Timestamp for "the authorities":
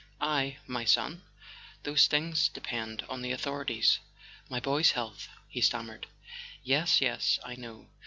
3.21-3.99